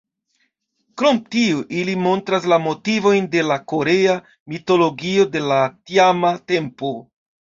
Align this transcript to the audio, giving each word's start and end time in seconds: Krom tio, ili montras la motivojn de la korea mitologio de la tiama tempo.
Krom 1.01 1.17
tio, 1.35 1.57
ili 1.81 1.93
montras 2.05 2.47
la 2.53 2.57
motivojn 2.63 3.27
de 3.37 3.43
la 3.51 3.57
korea 3.73 4.15
mitologio 4.55 5.27
de 5.35 5.43
la 5.51 5.59
tiama 5.91 6.35
tempo. 6.53 6.91